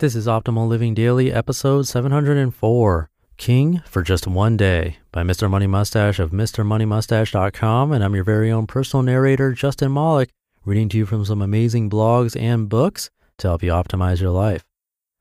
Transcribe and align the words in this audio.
This 0.00 0.14
is 0.14 0.28
Optimal 0.28 0.68
Living 0.68 0.94
Daily, 0.94 1.32
episode 1.32 1.88
704 1.88 3.10
King 3.36 3.82
for 3.84 4.00
Just 4.00 4.28
One 4.28 4.56
Day 4.56 4.98
by 5.10 5.24
Mr. 5.24 5.50
Money 5.50 5.66
Mustache 5.66 6.20
of 6.20 6.30
MrMoneyMustache.com. 6.30 7.90
And 7.90 8.04
I'm 8.04 8.14
your 8.14 8.22
very 8.22 8.48
own 8.48 8.68
personal 8.68 9.02
narrator, 9.02 9.54
Justin 9.54 9.92
Malik, 9.92 10.30
reading 10.64 10.88
to 10.90 10.98
you 10.98 11.04
from 11.04 11.24
some 11.24 11.42
amazing 11.42 11.90
blogs 11.90 12.40
and 12.40 12.68
books 12.68 13.10
to 13.38 13.48
help 13.48 13.64
you 13.64 13.72
optimize 13.72 14.20
your 14.20 14.30
life. 14.30 14.64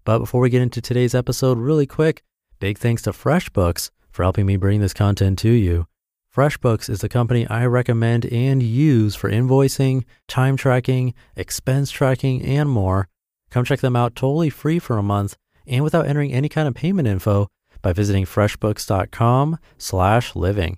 But 0.06 0.20
before 0.20 0.42
we 0.42 0.52
get 0.52 0.62
into 0.62 0.80
today's 0.80 1.16
episode, 1.16 1.58
really 1.58 1.88
quick, 1.88 2.22
big 2.60 2.78
thanks 2.78 3.02
to 3.02 3.14
FreshBooks 3.14 3.90
for 4.12 4.22
helping 4.22 4.46
me 4.46 4.58
bring 4.58 4.80
this 4.80 4.94
content 4.94 5.40
to 5.40 5.50
you. 5.50 5.88
FreshBooks 6.32 6.88
is 6.88 7.02
the 7.02 7.10
company 7.10 7.48
I 7.48 7.66
recommend 7.66 8.28
and 8.28 8.62
use 8.62 9.16
for 9.16 9.32
invoicing, 9.32 10.04
time 10.28 10.56
tracking, 10.56 11.16
expense 11.36 11.90
tracking, 11.90 12.46
and 12.46 12.70
more. 12.70 13.10
Come 13.50 13.66
check 13.66 13.80
them 13.80 13.96
out 13.96 14.16
totally 14.16 14.50
free 14.50 14.80
for 14.80 14.98
a 14.98 15.04
month 15.04 15.36
and 15.66 15.84
without 15.84 16.08
entering 16.08 16.34
any 16.34 16.50
kind 16.50 16.68
of 16.68 16.76
payment 16.76 17.08
info 17.08 17.48
by 17.82 17.94
visiting 17.94 18.26
freshbooks.com 18.26 19.58
slash 19.78 20.36
living. 20.36 20.78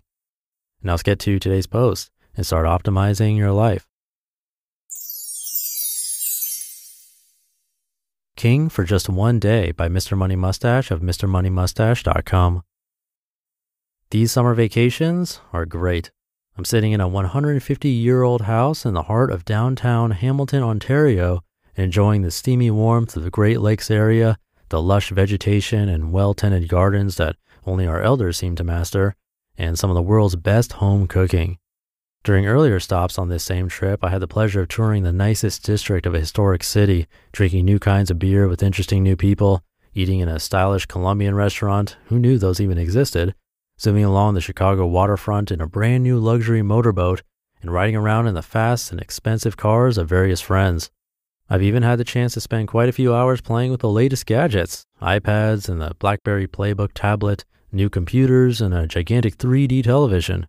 Now 0.82 0.94
let's 0.94 1.04
get 1.04 1.20
to 1.20 1.40
today's 1.40 1.68
post 1.68 2.10
and 2.36 2.46
start 2.46 2.66
optimizing 2.66 3.38
your 3.38 3.52
life. 3.52 3.86
King 8.36 8.70
for 8.70 8.86
Just 8.86 9.10
One 9.10 9.38
Day 9.38 9.72
by 9.72 9.90
Mr. 9.90 10.18
Money 10.18 10.38
Mustache 10.38 10.92
of 10.92 11.02
MrMoneyMustache.com. 11.02 12.64
These 14.12 14.32
summer 14.32 14.54
vacations 14.54 15.42
are 15.52 15.66
great. 15.66 16.12
I'm 16.58 16.64
sitting 16.64 16.94
in 16.94 17.02
a 17.02 17.08
150 17.08 17.90
year 17.90 18.24
old 18.24 18.44
house 18.44 18.86
in 18.86 18.94
the 18.94 19.04
heart 19.04 19.30
of 19.30 19.44
downtown 19.44 20.12
Hamilton, 20.12 20.64
Ontario, 20.64 21.44
enjoying 21.80 22.22
the 22.22 22.32
steamy 22.32 22.72
warmth 22.72 23.16
of 23.16 23.24
the 23.24 23.30
Great 23.30 23.62
Lakes 23.62 23.90
area, 23.90 24.38
the 24.70 24.82
lush 24.82 25.10
vegetation 25.10 25.90
and 25.90 26.12
well 26.12 26.34
tended 26.34 26.68
gardens 26.68 27.16
that 27.16 27.36
only 27.66 27.88
our 27.88 28.02
elders 28.02 28.38
seem 28.38 28.56
to 28.56 28.64
master, 28.64 29.16
and 29.58 29.78
some 29.78 29.90
of 29.90 29.96
the 29.96 30.02
world's 30.02 30.36
best 30.36 30.74
home 30.74 31.08
cooking. 31.08 31.58
During 32.24 32.46
earlier 32.48 32.80
stops 32.80 33.18
on 33.18 33.30
this 33.30 33.44
same 33.44 33.70
trip, 33.70 34.04
I 34.04 34.10
had 34.10 34.22
the 34.22 34.28
pleasure 34.28 34.62
of 34.62 34.68
touring 34.68 35.04
the 35.04 35.12
nicest 35.12 35.64
district 35.64 36.06
of 36.06 36.14
a 36.14 36.20
historic 36.20 36.64
city, 36.64 37.08
drinking 37.32 37.66
new 37.66 37.80
kinds 37.80 38.12
of 38.12 38.20
beer 38.20 38.48
with 38.48 38.62
interesting 38.62 39.04
new 39.04 39.16
people, 39.16 39.64
eating 39.94 40.20
in 40.20 40.28
a 40.28 40.40
stylish 40.40 40.86
Colombian 40.86 41.34
restaurant, 41.34 41.98
who 42.06 42.20
knew 42.20 42.38
those 42.38 42.60
even 42.60 42.78
existed, 42.78 43.36
zooming 43.80 44.04
along 44.04 44.34
the 44.34 44.42
Chicago 44.42 44.86
waterfront 44.86 45.50
in 45.50 45.62
a 45.62 45.68
brand 45.68 46.04
new 46.04 46.20
luxury 46.20 46.62
motorboat, 46.62 47.24
and 47.62 47.72
riding 47.72 47.96
around 47.96 48.28
in 48.28 48.34
the 48.34 48.42
fast 48.42 48.92
and 48.92 49.02
expensive 49.02 49.56
cars 49.58 49.98
of 49.98 50.10
various 50.10 50.42
friends. 50.42 50.92
I've 51.52 51.64
even 51.64 51.82
had 51.82 51.98
the 51.98 52.04
chance 52.04 52.36
to 52.36 52.42
spend 52.42 52.68
quite 52.68 52.90
a 52.90 52.94
few 52.94 53.16
hours 53.16 53.42
playing 53.42 53.72
with 53.72 53.80
the 53.80 53.90
latest 53.90 54.28
gadgets 54.28 54.86
iPads 55.02 55.68
and 55.68 55.82
the 55.82 55.96
Blackberry 55.98 56.48
Playbook 56.48 56.92
tablet, 56.94 57.44
new 57.72 57.90
computers, 57.90 58.62
and 58.62 58.72
a 58.72 58.86
gigantic 58.86 59.38
3D 59.38 59.84
television. 59.84 60.46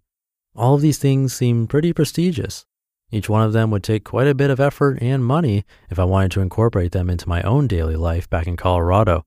All 0.54 0.74
of 0.74 0.82
these 0.82 0.98
things 0.98 1.32
seem 1.32 1.66
pretty 1.66 1.94
prestigious. 1.94 2.66
Each 3.10 3.30
one 3.30 3.42
of 3.42 3.54
them 3.54 3.70
would 3.70 3.82
take 3.82 4.04
quite 4.04 4.26
a 4.26 4.34
bit 4.34 4.50
of 4.50 4.60
effort 4.60 4.98
and 5.00 5.24
money 5.24 5.64
if 5.88 5.98
I 5.98 6.04
wanted 6.04 6.32
to 6.32 6.42
incorporate 6.42 6.92
them 6.92 7.08
into 7.08 7.28
my 7.28 7.40
own 7.42 7.66
daily 7.66 7.96
life 7.96 8.28
back 8.28 8.46
in 8.46 8.58
Colorado. 8.58 9.24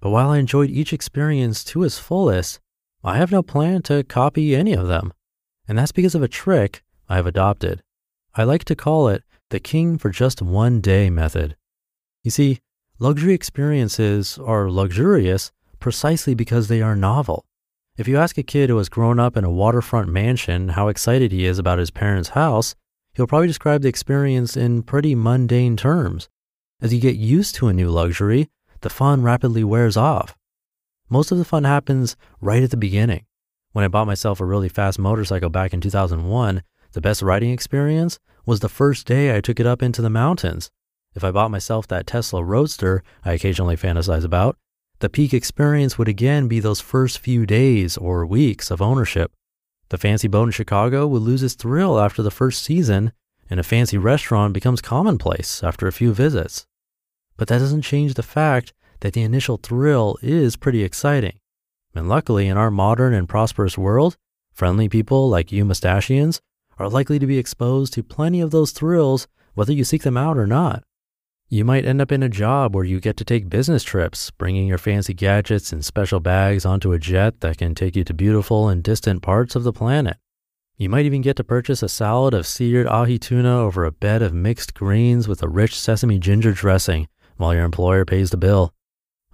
But 0.00 0.10
while 0.10 0.30
I 0.30 0.38
enjoyed 0.38 0.70
each 0.70 0.92
experience 0.92 1.64
to 1.64 1.82
its 1.82 1.98
fullest, 1.98 2.60
I 3.02 3.18
have 3.18 3.30
no 3.30 3.42
plan 3.42 3.82
to 3.82 4.04
copy 4.04 4.56
any 4.56 4.72
of 4.72 4.88
them. 4.88 5.12
And 5.68 5.76
that's 5.76 5.92
because 5.92 6.14
of 6.14 6.22
a 6.22 6.28
trick 6.28 6.82
I 7.08 7.16
have 7.16 7.26
adopted. 7.26 7.82
I 8.34 8.44
like 8.44 8.64
to 8.64 8.74
call 8.74 9.08
it 9.08 9.22
the 9.50 9.60
king 9.60 9.98
for 9.98 10.10
just 10.10 10.42
one 10.42 10.80
day 10.80 11.10
method. 11.10 11.56
You 12.22 12.30
see, 12.30 12.60
luxury 12.98 13.34
experiences 13.34 14.38
are 14.38 14.70
luxurious 14.70 15.52
precisely 15.78 16.34
because 16.34 16.68
they 16.68 16.80
are 16.80 16.96
novel. 16.96 17.44
If 17.96 18.08
you 18.08 18.16
ask 18.16 18.38
a 18.38 18.42
kid 18.42 18.70
who 18.70 18.78
has 18.78 18.88
grown 18.88 19.20
up 19.20 19.36
in 19.36 19.44
a 19.44 19.50
waterfront 19.50 20.08
mansion 20.08 20.70
how 20.70 20.88
excited 20.88 21.30
he 21.30 21.44
is 21.44 21.58
about 21.58 21.78
his 21.78 21.90
parents' 21.90 22.30
house, 22.30 22.74
he'll 23.12 23.26
probably 23.26 23.46
describe 23.46 23.82
the 23.82 23.88
experience 23.88 24.56
in 24.56 24.82
pretty 24.82 25.14
mundane 25.14 25.76
terms. 25.76 26.28
As 26.80 26.92
you 26.92 27.00
get 27.00 27.16
used 27.16 27.54
to 27.56 27.68
a 27.68 27.72
new 27.72 27.88
luxury, 27.88 28.48
the 28.80 28.90
fun 28.90 29.22
rapidly 29.22 29.62
wears 29.62 29.96
off. 29.96 30.36
Most 31.08 31.30
of 31.30 31.38
the 31.38 31.44
fun 31.44 31.64
happens 31.64 32.16
right 32.40 32.62
at 32.62 32.70
the 32.70 32.76
beginning. 32.76 33.26
When 33.72 33.84
I 33.84 33.88
bought 33.88 34.06
myself 34.06 34.40
a 34.40 34.44
really 34.44 34.68
fast 34.68 34.98
motorcycle 34.98 35.50
back 35.50 35.72
in 35.72 35.80
2001, 35.80 36.62
the 36.94 37.00
best 37.00 37.22
riding 37.22 37.50
experience 37.50 38.18
was 38.46 38.60
the 38.60 38.68
first 38.68 39.06
day 39.06 39.36
I 39.36 39.40
took 39.40 39.58
it 39.58 39.66
up 39.66 39.82
into 39.82 40.00
the 40.00 40.08
mountains. 40.08 40.70
If 41.14 41.24
I 41.24 41.32
bought 41.32 41.50
myself 41.50 41.86
that 41.88 42.06
Tesla 42.06 42.42
Roadster 42.42 43.02
I 43.24 43.32
occasionally 43.32 43.76
fantasize 43.76 44.24
about, 44.24 44.56
the 45.00 45.08
peak 45.08 45.34
experience 45.34 45.98
would 45.98 46.08
again 46.08 46.46
be 46.46 46.60
those 46.60 46.80
first 46.80 47.18
few 47.18 47.46
days 47.46 47.96
or 47.96 48.24
weeks 48.24 48.70
of 48.70 48.80
ownership. 48.80 49.32
The 49.88 49.98
fancy 49.98 50.28
boat 50.28 50.44
in 50.44 50.50
Chicago 50.52 51.06
would 51.06 51.22
lose 51.22 51.42
its 51.42 51.54
thrill 51.54 51.98
after 51.98 52.22
the 52.22 52.30
first 52.30 52.62
season, 52.62 53.12
and 53.50 53.58
a 53.58 53.64
fancy 53.64 53.98
restaurant 53.98 54.54
becomes 54.54 54.80
commonplace 54.80 55.62
after 55.62 55.86
a 55.86 55.92
few 55.92 56.14
visits. 56.14 56.64
But 57.36 57.48
that 57.48 57.58
doesn't 57.58 57.82
change 57.82 58.14
the 58.14 58.22
fact 58.22 58.72
that 59.00 59.14
the 59.14 59.22
initial 59.22 59.56
thrill 59.56 60.16
is 60.22 60.56
pretty 60.56 60.84
exciting. 60.84 61.38
And 61.94 62.08
luckily, 62.08 62.46
in 62.46 62.56
our 62.56 62.70
modern 62.70 63.14
and 63.14 63.28
prosperous 63.28 63.76
world, 63.76 64.16
friendly 64.52 64.88
people 64.88 65.28
like 65.28 65.50
you 65.50 65.64
mustachians 65.64 66.40
are 66.78 66.88
likely 66.88 67.18
to 67.18 67.26
be 67.26 67.38
exposed 67.38 67.92
to 67.94 68.02
plenty 68.02 68.40
of 68.40 68.50
those 68.50 68.70
thrills 68.70 69.26
whether 69.54 69.72
you 69.72 69.84
seek 69.84 70.02
them 70.02 70.16
out 70.16 70.36
or 70.36 70.46
not. 70.46 70.84
You 71.48 71.64
might 71.64 71.84
end 71.84 72.00
up 72.00 72.10
in 72.10 72.22
a 72.22 72.28
job 72.28 72.74
where 72.74 72.84
you 72.84 72.98
get 72.98 73.16
to 73.18 73.24
take 73.24 73.48
business 73.48 73.84
trips, 73.84 74.30
bringing 74.32 74.66
your 74.66 74.78
fancy 74.78 75.14
gadgets 75.14 75.72
and 75.72 75.84
special 75.84 76.18
bags 76.18 76.66
onto 76.66 76.92
a 76.92 76.98
jet 76.98 77.40
that 77.40 77.58
can 77.58 77.74
take 77.74 77.94
you 77.94 78.02
to 78.04 78.14
beautiful 78.14 78.68
and 78.68 78.82
distant 78.82 79.22
parts 79.22 79.54
of 79.54 79.62
the 79.62 79.72
planet. 79.72 80.16
You 80.76 80.88
might 80.88 81.06
even 81.06 81.22
get 81.22 81.36
to 81.36 81.44
purchase 81.44 81.82
a 81.84 81.88
salad 81.88 82.34
of 82.34 82.48
seared 82.48 82.88
ahi 82.88 83.18
tuna 83.18 83.60
over 83.60 83.84
a 83.84 83.92
bed 83.92 84.22
of 84.22 84.34
mixed 84.34 84.74
greens 84.74 85.28
with 85.28 85.42
a 85.42 85.48
rich 85.48 85.78
sesame 85.78 86.18
ginger 86.18 86.50
dressing 86.50 87.06
while 87.36 87.54
your 87.54 87.64
employer 87.64 88.04
pays 88.04 88.30
the 88.30 88.36
bill. 88.36 88.72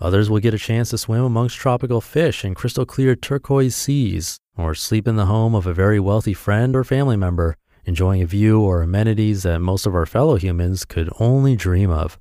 Others 0.01 0.29
will 0.29 0.41
get 0.41 0.55
a 0.55 0.59
chance 0.59 0.91
to 0.91 0.99
swim 0.99 1.25
amongst 1.25 1.57
tropical 1.57 2.01
fish 2.01 2.45
in 2.45 2.55
crystal 2.55 2.85
clear 2.85 3.17
turquoise 3.17 3.77
seas, 3.77 4.39
or 4.61 4.75
sleep 4.75 5.09
in 5.09 5.17
the 5.17 5.27
home 5.27 5.55
of 5.55 5.67
a 5.67 5.75
very 5.75 5.99
wealthy 5.99 6.35
friend 6.35 6.77
or 6.77 6.85
family 6.85 7.17
member, 7.17 7.57
enjoying 7.85 8.23
a 8.23 8.27
view 8.27 8.61
or 8.61 8.83
amenities 8.83 9.43
that 9.43 9.61
most 9.61 9.87
of 9.87 9.95
our 9.95 10.07
fellow 10.07 10.37
humans 10.37 10.85
could 10.85 11.11
only 11.19 11.57
dream 11.57 11.91
of. 11.91 12.19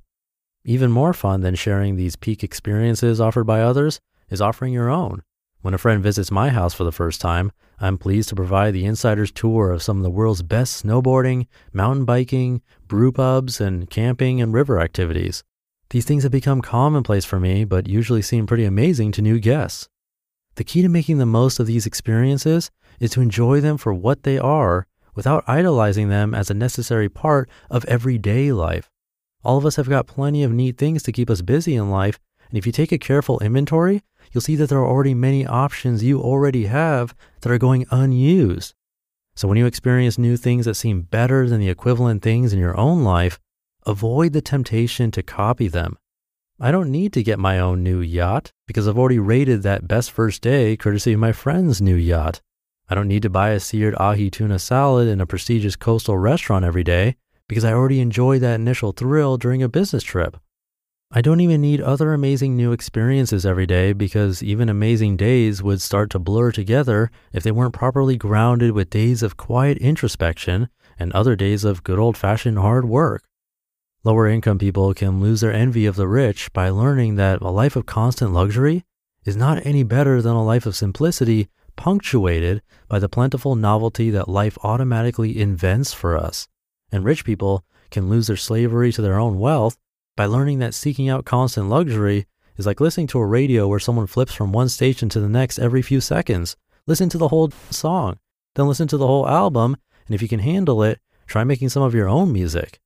Even 0.64 0.90
more 0.90 1.12
fun 1.12 1.40
than 1.40 1.54
sharing 1.54 1.96
these 1.96 2.16
peak 2.16 2.42
experiences 2.42 3.20
offered 3.20 3.44
by 3.44 3.60
others 3.60 4.00
is 4.28 4.40
offering 4.40 4.72
your 4.72 4.88
own. 4.90 5.22
When 5.62 5.74
a 5.74 5.78
friend 5.78 6.02
visits 6.02 6.30
my 6.30 6.48
house 6.48 6.72
for 6.72 6.84
the 6.84 6.92
first 6.92 7.20
time, 7.20 7.52
I'm 7.78 7.98
pleased 7.98 8.30
to 8.30 8.34
provide 8.34 8.72
the 8.72 8.86
insider's 8.86 9.30
tour 9.30 9.70
of 9.70 9.82
some 9.82 9.98
of 9.98 10.02
the 10.02 10.10
world's 10.10 10.42
best 10.42 10.84
snowboarding, 10.84 11.46
mountain 11.72 12.04
biking, 12.04 12.62
brew 12.88 13.12
pubs, 13.12 13.60
and 13.60 13.88
camping 13.90 14.40
and 14.40 14.54
river 14.54 14.80
activities. 14.80 15.44
These 15.90 16.04
things 16.04 16.22
have 16.22 16.32
become 16.32 16.62
commonplace 16.62 17.24
for 17.24 17.40
me, 17.40 17.64
but 17.64 17.88
usually 17.88 18.22
seem 18.22 18.46
pretty 18.46 18.64
amazing 18.64 19.12
to 19.12 19.22
new 19.22 19.38
guests. 19.38 19.88
The 20.56 20.64
key 20.64 20.82
to 20.82 20.88
making 20.88 21.18
the 21.18 21.26
most 21.26 21.58
of 21.58 21.66
these 21.66 21.86
experiences 21.86 22.70
is 22.98 23.10
to 23.12 23.20
enjoy 23.20 23.60
them 23.60 23.78
for 23.78 23.94
what 23.94 24.24
they 24.24 24.38
are 24.38 24.86
without 25.14 25.44
idolizing 25.46 26.08
them 26.08 26.34
as 26.34 26.50
a 26.50 26.54
necessary 26.54 27.08
part 27.08 27.48
of 27.70 27.84
everyday 27.86 28.52
life. 28.52 28.90
All 29.42 29.56
of 29.56 29.64
us 29.64 29.76
have 29.76 29.88
got 29.88 30.06
plenty 30.06 30.42
of 30.42 30.52
neat 30.52 30.76
things 30.76 31.02
to 31.04 31.12
keep 31.12 31.30
us 31.30 31.40
busy 31.42 31.74
in 31.74 31.90
life, 31.90 32.18
and 32.48 32.58
if 32.58 32.66
you 32.66 32.72
take 32.72 32.92
a 32.92 32.98
careful 32.98 33.38
inventory, 33.40 34.02
you'll 34.32 34.42
see 34.42 34.56
that 34.56 34.68
there 34.68 34.78
are 34.78 34.86
already 34.86 35.14
many 35.14 35.46
options 35.46 36.04
you 36.04 36.20
already 36.20 36.66
have 36.66 37.14
that 37.40 37.50
are 37.50 37.58
going 37.58 37.86
unused. 37.90 38.74
So 39.34 39.48
when 39.48 39.56
you 39.56 39.66
experience 39.66 40.18
new 40.18 40.36
things 40.36 40.66
that 40.66 40.74
seem 40.74 41.02
better 41.02 41.48
than 41.48 41.60
the 41.60 41.70
equivalent 41.70 42.22
things 42.22 42.52
in 42.52 42.58
your 42.58 42.78
own 42.78 43.02
life, 43.02 43.38
avoid 43.86 44.32
the 44.32 44.42
temptation 44.42 45.10
to 45.12 45.22
copy 45.22 45.68
them. 45.68 45.96
I 46.62 46.72
don't 46.72 46.90
need 46.90 47.14
to 47.14 47.22
get 47.22 47.38
my 47.38 47.58
own 47.58 47.82
new 47.82 48.02
yacht 48.02 48.52
because 48.66 48.86
I've 48.86 48.98
already 48.98 49.18
rated 49.18 49.62
that 49.62 49.88
best 49.88 50.10
first 50.10 50.42
day 50.42 50.76
courtesy 50.76 51.14
of 51.14 51.18
my 51.18 51.32
friend's 51.32 51.80
new 51.80 51.94
yacht. 51.94 52.42
I 52.86 52.94
don't 52.94 53.08
need 53.08 53.22
to 53.22 53.30
buy 53.30 53.50
a 53.50 53.60
seared 53.60 53.94
ahi 53.94 54.28
tuna 54.28 54.58
salad 54.58 55.08
in 55.08 55.22
a 55.22 55.26
prestigious 55.26 55.74
coastal 55.74 56.18
restaurant 56.18 56.66
every 56.66 56.84
day 56.84 57.16
because 57.48 57.64
I 57.64 57.72
already 57.72 57.98
enjoyed 57.98 58.42
that 58.42 58.60
initial 58.60 58.92
thrill 58.92 59.38
during 59.38 59.62
a 59.62 59.70
business 59.70 60.02
trip. 60.02 60.36
I 61.10 61.22
don't 61.22 61.40
even 61.40 61.62
need 61.62 61.80
other 61.80 62.12
amazing 62.12 62.58
new 62.58 62.72
experiences 62.72 63.46
every 63.46 63.66
day 63.66 63.94
because 63.94 64.42
even 64.42 64.68
amazing 64.68 65.16
days 65.16 65.62
would 65.62 65.80
start 65.80 66.10
to 66.10 66.18
blur 66.18 66.52
together 66.52 67.10
if 67.32 67.42
they 67.42 67.52
weren't 67.52 67.72
properly 67.72 68.18
grounded 68.18 68.72
with 68.72 68.90
days 68.90 69.22
of 69.22 69.38
quiet 69.38 69.78
introspection 69.78 70.68
and 70.98 71.10
other 71.12 71.36
days 71.36 71.64
of 71.64 71.84
good 71.84 71.98
old 71.98 72.18
fashioned 72.18 72.58
hard 72.58 72.84
work. 72.84 73.22
Lower 74.02 74.28
income 74.28 74.58
people 74.58 74.94
can 74.94 75.20
lose 75.20 75.42
their 75.42 75.52
envy 75.52 75.84
of 75.84 75.96
the 75.96 76.08
rich 76.08 76.50
by 76.54 76.70
learning 76.70 77.16
that 77.16 77.42
a 77.42 77.50
life 77.50 77.76
of 77.76 77.84
constant 77.84 78.32
luxury 78.32 78.86
is 79.26 79.36
not 79.36 79.64
any 79.66 79.82
better 79.82 80.22
than 80.22 80.32
a 80.32 80.42
life 80.42 80.64
of 80.64 80.74
simplicity 80.74 81.48
punctuated 81.76 82.62
by 82.88 82.98
the 82.98 83.10
plentiful 83.10 83.54
novelty 83.54 84.08
that 84.08 84.26
life 84.26 84.56
automatically 84.62 85.38
invents 85.38 85.92
for 85.92 86.16
us. 86.16 86.48
And 86.90 87.04
rich 87.04 87.26
people 87.26 87.62
can 87.90 88.08
lose 88.08 88.28
their 88.28 88.38
slavery 88.38 88.90
to 88.90 89.02
their 89.02 89.18
own 89.18 89.38
wealth 89.38 89.76
by 90.16 90.24
learning 90.24 90.60
that 90.60 90.72
seeking 90.72 91.10
out 91.10 91.26
constant 91.26 91.68
luxury 91.68 92.26
is 92.56 92.64
like 92.64 92.80
listening 92.80 93.06
to 93.08 93.18
a 93.18 93.26
radio 93.26 93.68
where 93.68 93.78
someone 93.78 94.06
flips 94.06 94.32
from 94.32 94.50
one 94.50 94.70
station 94.70 95.10
to 95.10 95.20
the 95.20 95.28
next 95.28 95.58
every 95.58 95.82
few 95.82 96.00
seconds. 96.00 96.56
Listen 96.86 97.10
to 97.10 97.18
the 97.18 97.28
whole 97.28 97.52
song, 97.68 98.18
then 98.54 98.66
listen 98.66 98.88
to 98.88 98.96
the 98.96 99.06
whole 99.06 99.28
album, 99.28 99.76
and 100.06 100.14
if 100.14 100.22
you 100.22 100.28
can 100.28 100.40
handle 100.40 100.82
it, 100.82 101.00
try 101.26 101.44
making 101.44 101.68
some 101.68 101.82
of 101.82 101.94
your 101.94 102.08
own 102.08 102.32
music. 102.32 102.80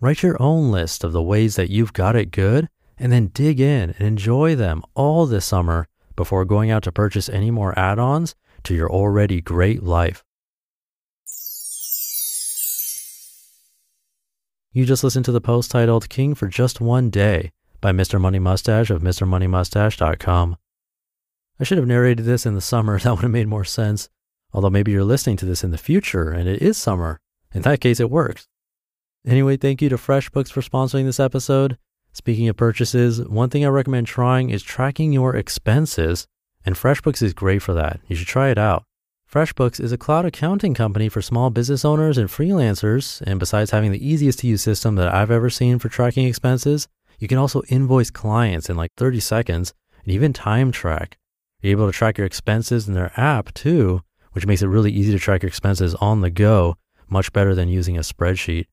Write 0.00 0.22
your 0.22 0.40
own 0.40 0.70
list 0.70 1.02
of 1.02 1.12
the 1.12 1.22
ways 1.22 1.56
that 1.56 1.70
you've 1.70 1.92
got 1.92 2.14
it 2.14 2.30
good, 2.30 2.68
and 2.98 3.10
then 3.10 3.28
dig 3.28 3.58
in 3.60 3.94
and 3.98 4.06
enjoy 4.06 4.54
them 4.54 4.82
all 4.94 5.26
this 5.26 5.44
summer 5.44 5.88
before 6.14 6.44
going 6.44 6.70
out 6.70 6.84
to 6.84 6.92
purchase 6.92 7.28
any 7.28 7.50
more 7.50 7.76
add 7.76 7.98
ons 7.98 8.36
to 8.62 8.74
your 8.74 8.90
already 8.90 9.40
great 9.40 9.82
life. 9.82 10.24
You 14.72 14.84
just 14.84 15.02
listened 15.02 15.24
to 15.24 15.32
the 15.32 15.40
post 15.40 15.70
titled 15.70 16.08
King 16.08 16.36
for 16.36 16.46
Just 16.46 16.80
One 16.80 17.10
Day 17.10 17.50
by 17.80 17.90
Mr. 17.90 18.20
Money 18.20 18.38
Mustache 18.38 18.90
of 18.90 19.02
MrMoneyMustache.com. 19.02 20.56
I 21.58 21.64
should 21.64 21.78
have 21.78 21.86
narrated 21.88 22.24
this 22.24 22.46
in 22.46 22.54
the 22.54 22.60
summer. 22.60 22.98
That 23.00 23.10
would 23.14 23.22
have 23.22 23.30
made 23.30 23.48
more 23.48 23.64
sense. 23.64 24.08
Although 24.52 24.70
maybe 24.70 24.92
you're 24.92 25.02
listening 25.02 25.36
to 25.38 25.46
this 25.46 25.64
in 25.64 25.72
the 25.72 25.78
future 25.78 26.30
and 26.30 26.48
it 26.48 26.62
is 26.62 26.76
summer. 26.76 27.18
In 27.52 27.62
that 27.62 27.80
case, 27.80 27.98
it 27.98 28.10
works. 28.10 28.46
Anyway, 29.26 29.56
thank 29.56 29.82
you 29.82 29.88
to 29.88 29.96
FreshBooks 29.96 30.50
for 30.50 30.60
sponsoring 30.60 31.04
this 31.04 31.20
episode. 31.20 31.76
Speaking 32.12 32.48
of 32.48 32.56
purchases, 32.56 33.20
one 33.28 33.50
thing 33.50 33.64
I 33.64 33.68
recommend 33.68 34.06
trying 34.06 34.50
is 34.50 34.62
tracking 34.62 35.12
your 35.12 35.36
expenses, 35.36 36.26
and 36.64 36.74
FreshBooks 36.74 37.22
is 37.22 37.34
great 37.34 37.62
for 37.62 37.74
that. 37.74 38.00
You 38.08 38.16
should 38.16 38.26
try 38.26 38.48
it 38.48 38.58
out. 38.58 38.84
FreshBooks 39.30 39.78
is 39.78 39.92
a 39.92 39.98
cloud 39.98 40.24
accounting 40.24 40.72
company 40.72 41.10
for 41.10 41.20
small 41.20 41.50
business 41.50 41.84
owners 41.84 42.16
and 42.16 42.28
freelancers, 42.28 43.20
and 43.22 43.38
besides 43.38 43.72
having 43.72 43.92
the 43.92 44.06
easiest 44.06 44.38
to 44.38 44.46
use 44.46 44.62
system 44.62 44.94
that 44.94 45.14
I've 45.14 45.30
ever 45.30 45.50
seen 45.50 45.78
for 45.78 45.90
tracking 45.90 46.26
expenses, 46.26 46.88
you 47.18 47.28
can 47.28 47.36
also 47.36 47.62
invoice 47.68 48.10
clients 48.10 48.70
in 48.70 48.76
like 48.76 48.92
30 48.96 49.20
seconds 49.20 49.74
and 50.02 50.12
even 50.12 50.32
time 50.32 50.72
track. 50.72 51.18
You're 51.60 51.72
able 51.72 51.86
to 51.86 51.92
track 51.92 52.16
your 52.16 52.26
expenses 52.26 52.88
in 52.88 52.94
their 52.94 53.12
app 53.20 53.52
too, 53.52 54.00
which 54.32 54.46
makes 54.46 54.62
it 54.62 54.68
really 54.68 54.92
easy 54.92 55.12
to 55.12 55.18
track 55.18 55.42
your 55.42 55.48
expenses 55.48 55.94
on 55.96 56.22
the 56.22 56.30
go, 56.30 56.76
much 57.10 57.32
better 57.32 57.54
than 57.54 57.68
using 57.68 57.98
a 57.98 58.00
spreadsheet. 58.00 58.64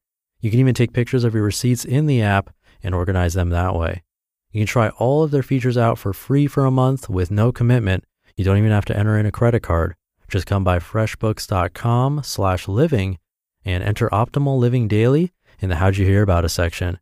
You 0.45 0.51
can 0.51 0.59
even 0.59 0.75
take 0.75 0.94
pictures 0.94 1.24
of 1.24 1.33
your 1.33 1.42
receipts 1.42 1.83
in 1.83 2.06
the 2.06 2.21
app 2.21 2.53
and 2.83 2.94
organize 2.94 3.33
them 3.33 3.50
that 3.50 3.74
way. 3.74 4.03
You 4.51 4.59
can 4.59 4.68
try 4.68 4.89
all 4.89 5.24
of 5.24 5.31
their 5.31 5.42
features 5.42 5.75
out 5.75 5.97
for 5.97 6.13
free 6.13 6.45
for 6.45 6.65
a 6.65 6.71
month 6.71 7.09
with 7.09 7.31
no 7.31 7.51
commitment. 7.51 8.03
You 8.38 8.45
don't 8.45 8.59
even 8.59 8.69
have 8.69 8.86
to 8.86 8.95
enter 8.95 9.18
in 9.18 9.25
a 9.25 9.31
credit 9.31 9.62
card. 9.62 9.95
Just 10.30 10.45
come 10.45 10.63
by 10.63 10.77
freshbooks.com 10.77 12.21
slash 12.24 12.68
living 12.68 13.18
and 13.65 13.83
enter 13.83 14.07
optimal 14.09 14.59
living 14.59 14.88
daily 14.88 15.33
in 15.62 15.69
the 15.69 15.77
how'd 15.77 15.97
you 15.97 16.06
hear 16.06 16.21
about 16.21 16.45
us 16.45 16.53
section. 16.53 17.00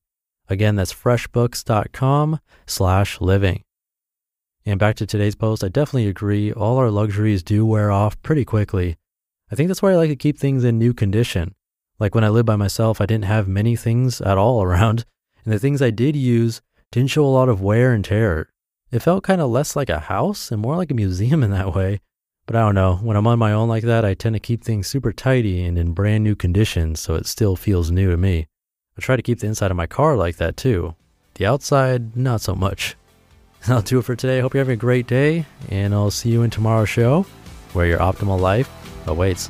Again, 0.47 0.77
that's 0.77 0.93
freshbooks.com 0.93 2.39
slash 2.65 3.19
living. 3.19 3.65
And 4.65 4.79
back 4.79 4.95
to 4.95 5.05
today's 5.05 5.35
post, 5.35 5.65
I 5.65 5.67
definitely 5.67 6.07
agree. 6.07 6.53
All 6.53 6.77
our 6.77 6.89
luxuries 6.89 7.43
do 7.43 7.65
wear 7.65 7.91
off 7.91 8.21
pretty 8.21 8.45
quickly. 8.45 8.95
I 9.51 9.55
think 9.55 9.67
that's 9.67 9.81
why 9.81 9.91
I 9.91 9.97
like 9.97 10.11
to 10.11 10.15
keep 10.15 10.39
things 10.39 10.63
in 10.63 10.79
new 10.79 10.93
condition. 10.93 11.55
Like 12.03 12.15
when 12.15 12.25
I 12.25 12.29
lived 12.29 12.47
by 12.47 12.57
myself, 12.57 12.99
I 12.99 13.05
didn't 13.05 13.31
have 13.31 13.47
many 13.47 13.77
things 13.77 14.19
at 14.19 14.37
all 14.37 14.61
around, 14.67 15.05
and 15.45 15.53
the 15.53 15.57
things 15.57 15.81
I 15.81 15.89
did 15.89 16.17
use 16.17 16.61
didn't 16.91 17.11
show 17.11 17.23
a 17.23 17.27
lot 17.27 17.47
of 17.47 17.61
wear 17.61 17.93
and 17.93 18.03
tear. 18.03 18.49
It 18.91 18.99
felt 18.99 19.23
kind 19.23 19.39
of 19.39 19.49
less 19.49 19.73
like 19.73 19.89
a 19.89 20.01
house 20.01 20.51
and 20.51 20.61
more 20.61 20.75
like 20.75 20.91
a 20.91 20.95
museum 20.95 21.43
in 21.45 21.51
that 21.51 21.73
way. 21.73 22.01
But 22.45 22.57
I 22.57 22.59
don't 22.59 22.75
know, 22.75 22.97
when 22.97 23.15
I'm 23.15 23.25
on 23.25 23.39
my 23.39 23.53
own 23.53 23.69
like 23.69 23.85
that, 23.85 24.03
I 24.03 24.15
tend 24.15 24.35
to 24.35 24.41
keep 24.41 24.65
things 24.65 24.85
super 24.85 25.13
tidy 25.13 25.63
and 25.63 25.77
in 25.77 25.93
brand 25.93 26.25
new 26.25 26.35
conditions 26.35 26.99
so 26.99 27.15
it 27.15 27.25
still 27.25 27.55
feels 27.55 27.89
new 27.89 28.11
to 28.11 28.17
me. 28.17 28.47
I 28.97 29.01
try 29.01 29.15
to 29.15 29.21
keep 29.21 29.39
the 29.39 29.47
inside 29.47 29.71
of 29.71 29.77
my 29.77 29.87
car 29.87 30.17
like 30.17 30.35
that 30.35 30.57
too. 30.57 30.95
The 31.35 31.45
outside, 31.45 32.17
not 32.17 32.41
so 32.41 32.53
much. 32.53 32.97
That'll 33.65 33.81
do 33.81 33.99
it 33.99 34.03
for 34.03 34.17
today. 34.17 34.41
Hope 34.41 34.53
you're 34.53 34.65
having 34.65 34.73
a 34.73 34.75
great 34.75 35.07
day, 35.07 35.45
and 35.69 35.93
I'll 35.93 36.11
see 36.11 36.31
you 36.31 36.41
in 36.41 36.49
tomorrow's 36.49 36.89
show 36.89 37.25
where 37.71 37.85
your 37.85 37.99
optimal 37.99 38.41
life 38.41 38.69
awaits. 39.07 39.49